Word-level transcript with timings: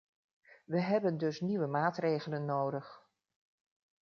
We 0.65 0.79
hebben 0.81 1.17
dus 1.17 1.41
nieuwe 1.41 1.67
maatregelen 1.67 2.45
nodig. 2.45 3.01